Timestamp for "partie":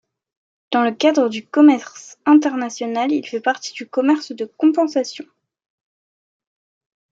3.39-3.71